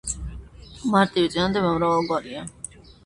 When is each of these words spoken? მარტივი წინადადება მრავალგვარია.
მარტივი 0.95 1.31
წინადადება 1.35 1.75
მრავალგვარია. 1.77 2.43